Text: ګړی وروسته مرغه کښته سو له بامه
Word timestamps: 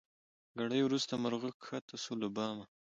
ګړی 0.59 0.79
وروسته 0.83 1.13
مرغه 1.23 1.51
کښته 1.63 1.95
سو 2.03 2.13
له 2.21 2.27
بامه 2.35 2.65